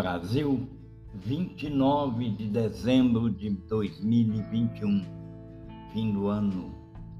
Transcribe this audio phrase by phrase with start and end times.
[0.00, 0.66] Brasil,
[1.12, 5.04] 29 de dezembro de 2021,
[5.92, 6.74] fim do ano.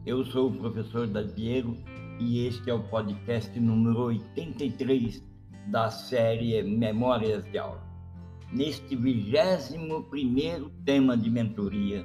[0.06, 1.76] Eu sou o professor Dadiero
[2.18, 5.22] e este é o podcast número 83
[5.66, 7.82] da série Memórias de Aula.
[8.50, 12.02] Neste 21 primeiro tema de mentoria,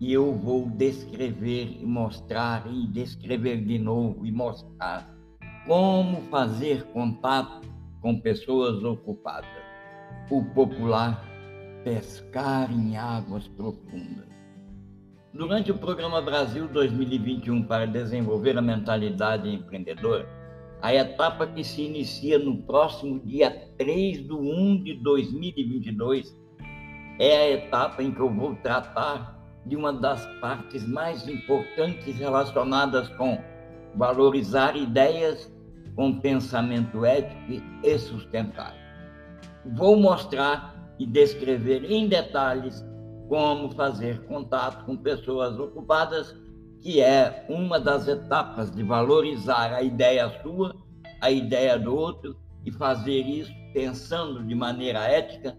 [0.00, 5.08] eu vou descrever e mostrar e descrever de novo e mostrar
[5.64, 7.64] como fazer contato
[8.00, 9.63] com pessoas ocupadas
[10.30, 11.22] o popular
[11.84, 14.26] pescar em águas profundas.
[15.32, 20.26] Durante o programa Brasil 2021 para desenvolver a mentalidade empreendedora,
[20.80, 26.34] a etapa que se inicia no próximo dia 3 de 1 de 2022
[27.18, 29.34] é a etapa em que eu vou tratar
[29.66, 33.38] de uma das partes mais importantes relacionadas com
[33.94, 35.52] valorizar ideias
[35.96, 38.83] com pensamento ético e sustentável
[39.66, 42.84] vou mostrar e descrever em detalhes
[43.28, 46.34] como fazer contato com pessoas ocupadas,
[46.80, 50.76] que é uma das etapas de valorizar a ideia sua,
[51.20, 55.56] a ideia do outro e fazer isso pensando de maneira ética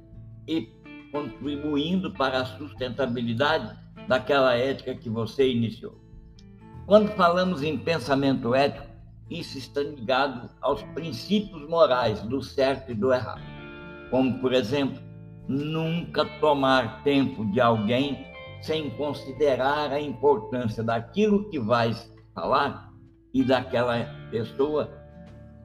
[0.47, 0.69] e
[1.11, 3.75] contribuindo para a sustentabilidade
[4.07, 5.99] daquela ética que você iniciou.
[6.85, 8.85] Quando falamos em pensamento ético,
[9.29, 13.54] isso está ligado aos princípios morais do certo e do errado
[14.09, 15.01] como, por exemplo,
[15.47, 18.25] nunca tomar tempo de alguém
[18.61, 22.91] sem considerar a importância daquilo que vais falar
[23.33, 24.89] e daquela pessoa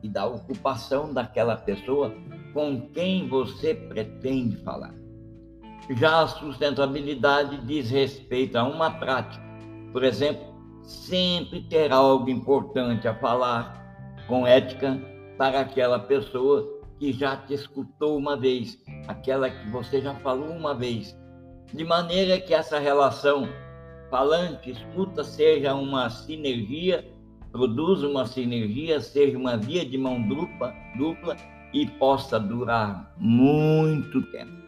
[0.02, 2.14] e da ocupação daquela pessoa
[2.52, 4.94] com quem você pretende falar.
[5.90, 9.42] Já a sustentabilidade diz respeito a uma prática.
[9.92, 10.44] Por exemplo,
[10.82, 13.80] sempre ter algo importante a falar
[14.26, 15.00] com ética
[15.36, 20.74] para aquela pessoa que já te escutou uma vez, aquela que você já falou uma
[20.74, 21.18] vez,
[21.72, 23.48] de maneira que essa relação
[24.10, 27.10] falante-escuta seja uma sinergia,
[27.50, 31.36] produza uma sinergia, seja uma via de mão dupla, dupla
[31.72, 34.60] e possa durar muito tempo.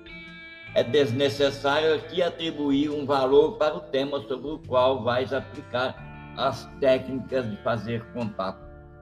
[0.75, 5.95] É desnecessário aqui atribuir um valor para o tema sobre o qual vais aplicar
[6.39, 8.59] as técnicas de fazer contato,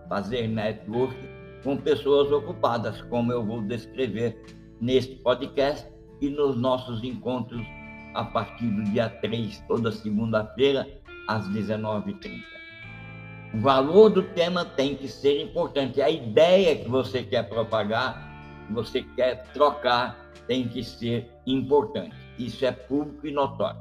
[0.08, 4.42] fazer network com pessoas ocupadas, como eu vou descrever
[4.80, 5.86] neste podcast
[6.20, 7.64] e nos nossos encontros
[8.14, 10.88] a partir do dia 3, toda segunda-feira,
[11.28, 12.42] às 19h30.
[13.54, 16.00] O valor do tema tem que ser importante.
[16.00, 18.30] A ideia que você quer propagar,
[18.66, 22.16] que você quer trocar, tem que ser importante.
[22.38, 23.80] Isso é público e notório.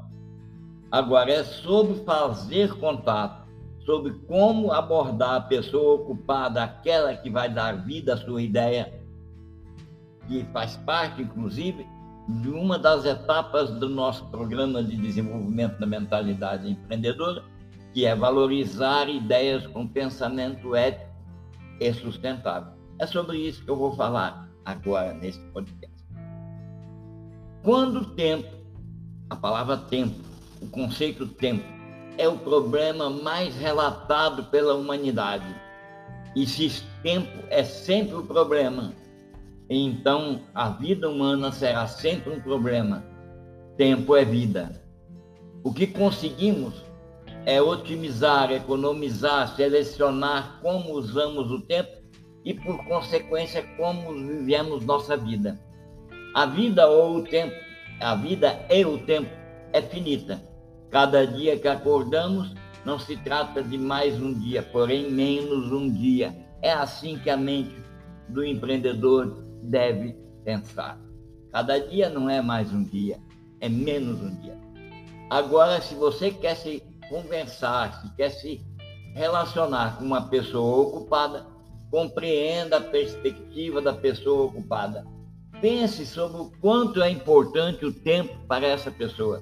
[0.90, 3.39] Agora, é sobre fazer contato
[3.84, 8.92] sobre como abordar a pessoa ocupada, aquela que vai dar vida à sua ideia,
[10.26, 11.86] que faz parte, inclusive,
[12.28, 17.42] de uma das etapas do nosso programa de desenvolvimento da mentalidade empreendedora,
[17.92, 21.10] que é valorizar ideias com pensamento ético
[21.80, 22.72] e sustentável.
[22.98, 25.90] É sobre isso que eu vou falar agora nesse podcast.
[27.62, 28.48] Quando o tempo,
[29.28, 30.14] a palavra tempo,
[30.60, 31.64] o conceito tempo,
[32.20, 35.46] é o problema mais relatado pela humanidade.
[36.36, 38.92] E se tempo é sempre o problema,
[39.70, 43.02] então a vida humana será sempre um problema.
[43.78, 44.70] Tempo é vida.
[45.64, 46.74] O que conseguimos
[47.46, 51.90] é otimizar, economizar, selecionar como usamos o tempo
[52.44, 55.58] e, por consequência, como vivemos nossa vida.
[56.34, 57.56] A vida ou o tempo,
[57.98, 59.30] a vida e o tempo
[59.72, 60.49] é finita
[60.90, 62.52] Cada dia que acordamos
[62.84, 66.34] não se trata de mais um dia, porém menos um dia.
[66.60, 67.76] É assim que a mente
[68.28, 70.98] do empreendedor deve pensar.
[71.52, 73.20] Cada dia não é mais um dia,
[73.60, 74.58] é menos um dia.
[75.30, 78.60] Agora, se você quer se conversar, se quer se
[79.14, 81.46] relacionar com uma pessoa ocupada,
[81.88, 85.06] compreenda a perspectiva da pessoa ocupada.
[85.60, 89.40] Pense sobre o quanto é importante o tempo para essa pessoa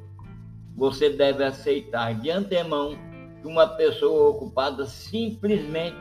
[0.79, 2.97] você deve aceitar de antemão
[3.43, 5.97] que uma pessoa ocupada simplesmente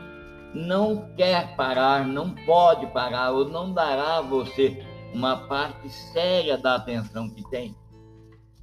[0.54, 4.82] não quer parar, não pode parar ou não dará a você
[5.12, 7.76] uma parte séria da atenção que tem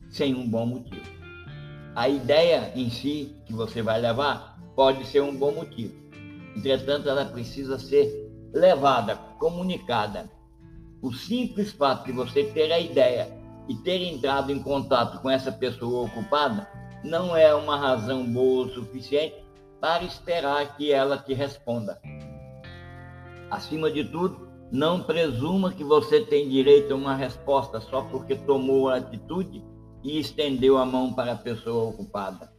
[0.10, 1.06] sem um bom motivo.
[1.94, 5.94] A ideia em si que você vai levar pode ser um bom motivo.
[6.56, 10.30] Entretanto, ela precisa ser levada, comunicada.
[11.02, 13.35] O simples fato de você ter a ideia
[13.68, 16.68] e ter entrado em contato com essa pessoa ocupada
[17.04, 19.44] não é uma razão boa o suficiente
[19.80, 22.00] para esperar que ela te responda.
[23.50, 28.90] Acima de tudo, Não presuma que você tem direito a uma resposta só porque tomou
[28.90, 29.64] a atitude
[30.04, 32.52] e estendeu a mão para a pessoa ocupada.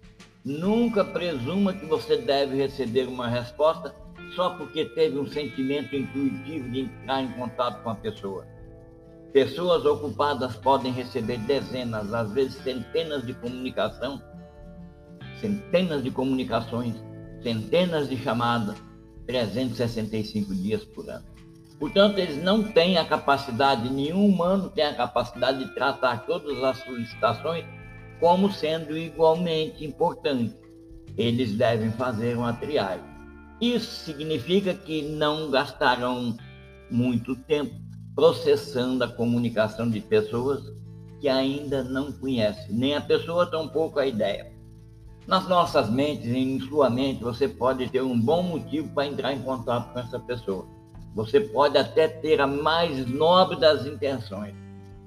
[0.44, 3.94] Nunca presuma que você deve receber uma resposta
[4.34, 8.46] só porque teve um sentimento intuitivo de entrar em contato com a pessoa.
[9.36, 14.22] Pessoas ocupadas podem receber dezenas, às vezes centenas de comunicação,
[15.38, 16.94] centenas de comunicações,
[17.42, 18.82] centenas de chamadas,
[19.26, 21.26] 365 dias por ano.
[21.78, 26.78] Portanto, eles não têm a capacidade, nenhum humano tem a capacidade de tratar todas as
[26.78, 27.66] solicitações
[28.18, 30.56] como sendo igualmente importantes.
[31.14, 33.04] Eles devem fazer uma triagem.
[33.60, 36.34] Isso significa que não gastarão
[36.90, 37.85] muito tempo
[38.16, 40.60] processando a comunicação de pessoas
[41.20, 44.52] que ainda não conhecem, nem a pessoa, tampouco a ideia.
[45.28, 49.42] Nas nossas mentes, em sua mente, você pode ter um bom motivo para entrar em
[49.42, 50.66] contato com essa pessoa
[51.16, 54.54] você pode até ter a mais nobre das intenções,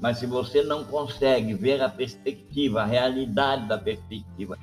[0.02, 4.58] mas se você não consegue ver a perspectiva, a realidade da perspectiva,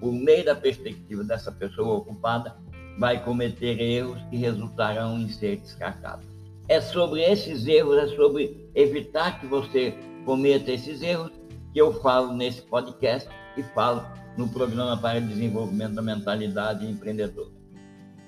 [0.00, 2.56] por meio da perspectiva dessa pessoa ocupada,
[2.98, 6.24] vai cometer erros que resultarão em ser descartado.
[6.68, 9.94] É sobre esses erros, é sobre evitar que você
[10.26, 11.32] cometa esses erros
[11.72, 14.04] que eu falo nesse podcast e falo
[14.36, 17.50] no programa para desenvolvimento da mentalidade empreendedora.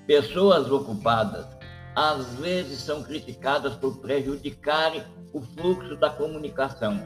[0.07, 1.45] Pessoas ocupadas
[1.95, 5.03] às vezes são criticadas por prejudicarem
[5.33, 6.99] o fluxo da comunicação.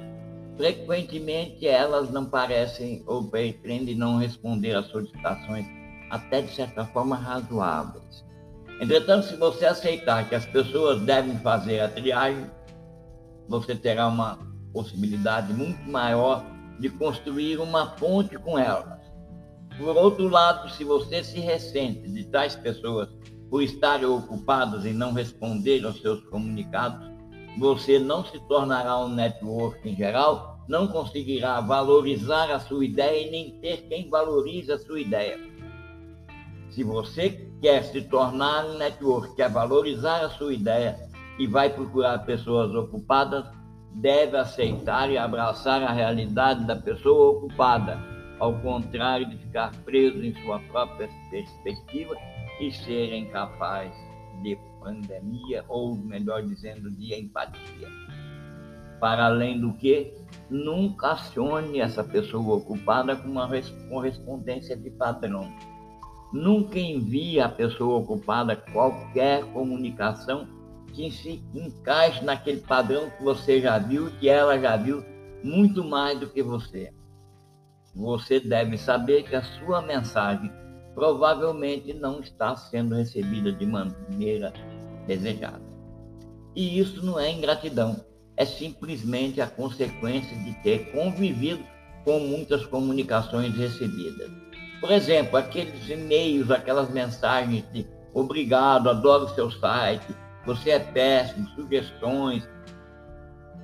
[0.57, 5.65] Frequentemente elas não parecem ou pretendem não responder às solicitações,
[6.09, 8.24] até de certa forma razoáveis.
[8.79, 12.45] Entretanto, se você aceitar que as pessoas devem fazer a triagem,
[13.47, 14.37] você terá uma
[14.73, 16.45] possibilidade muito maior
[16.79, 18.99] de construir uma ponte com elas.
[19.77, 23.09] Por outro lado, se você se ressente de tais pessoas
[23.49, 27.09] por estarem ocupados em não responder aos seus comunicados,
[27.57, 33.31] você não se tornará um network em geral, não conseguirá valorizar a sua ideia e
[33.31, 35.39] nem ter quem valorize a sua ideia.
[36.75, 37.29] Se você
[37.61, 40.99] quer se tornar um network, quer valorizar a sua ideia
[41.39, 43.45] e vai procurar pessoas ocupadas,
[43.93, 47.97] deve aceitar e abraçar a realidade da pessoa ocupada,
[48.39, 52.13] ao contrário de ficar preso em sua própria perspectiva
[52.59, 53.95] e serem capazes
[54.43, 57.87] de pandemia, ou melhor dizendo, de empatia.
[58.99, 60.13] Para além do que,
[60.49, 63.49] nunca acione essa pessoa ocupada com uma
[63.89, 65.49] correspondência de padrão.
[66.35, 70.45] Nunca envie à pessoa ocupada qualquer comunicação
[70.91, 75.01] que se encaixe naquele padrão que você já viu, que ela já viu
[75.41, 76.91] muito mais do que você.
[77.95, 80.51] Você deve saber que a sua mensagem
[80.93, 84.51] provavelmente não está sendo recebida de maneira
[85.07, 85.63] desejada.
[86.53, 87.95] E isso não é ingratidão,
[88.35, 91.63] é simplesmente a consequência de ter convivido
[92.03, 94.44] com muitas comunicações recebidas.
[94.79, 100.05] Por exemplo, aqueles e-mails, aquelas mensagens de obrigado, adoro seu site,
[100.45, 102.47] você é péssimo, sugestões,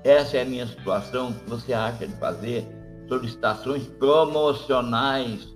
[0.03, 2.67] essa é a minha situação, o que você acha de fazer?
[3.07, 5.51] Solicitações promocionais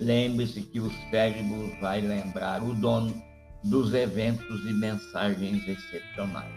[0.00, 3.12] Lembre-se que o cérebro vai lembrar o dono
[3.64, 6.52] dos eventos e mensagens excepcionais.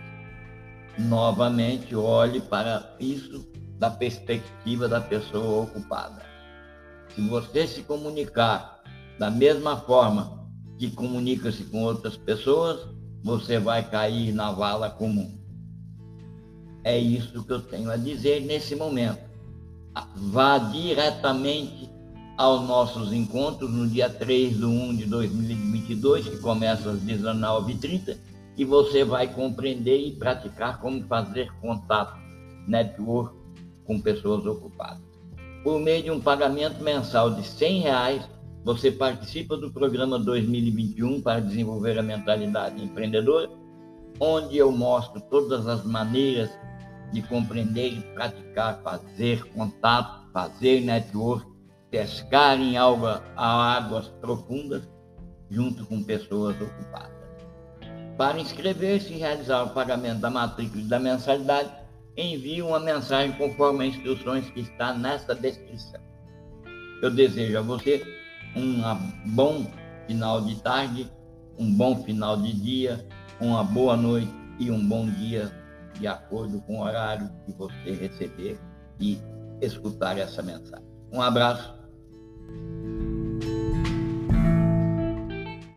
[1.00, 3.48] Novamente, olhe para isso
[3.80, 6.24] da perspectiva da pessoa ocupada.
[7.16, 8.82] Se você se comunicar
[9.20, 12.88] da mesma forma que comunica-se com outras pessoas,
[13.24, 15.40] você vai cair na vala comum.
[16.84, 19.20] É isso que eu tenho a dizer nesse momento.
[20.16, 21.90] Vá diretamente
[22.38, 28.18] aos nossos encontros no dia 3 de 1 de 2022, que começa às 19h30,
[28.58, 32.18] e você vai compreender e praticar como fazer contato,
[32.68, 33.36] network
[33.86, 35.11] com pessoas ocupadas.
[35.64, 38.28] Por meio de um pagamento mensal de R$ reais,
[38.64, 43.50] você participa do programa 2021 para desenvolver a mentalidade empreendedora,
[44.20, 46.50] onde eu mostro todas as maneiras
[47.12, 51.52] de compreender praticar, fazer contato, fazer network
[51.92, 54.88] pescar em água, águas profundas
[55.50, 57.12] junto com pessoas ocupadas.
[58.18, 61.70] Para inscrever-se e realizar o pagamento da matrícula e da mensalidade,
[62.16, 66.02] envie uma mensagem conforme as instruções que está nessa descrição.
[67.02, 68.06] Eu desejo a você
[68.56, 68.82] um
[69.34, 69.66] bom
[70.08, 71.12] final de tarde,
[71.58, 73.06] um bom final de dia,
[73.40, 75.52] uma boa noite e um bom dia,
[76.00, 78.60] de acordo com o horário que você receber
[79.00, 79.18] e
[79.62, 80.86] escutar essa mensagem.
[81.12, 81.74] Um abraço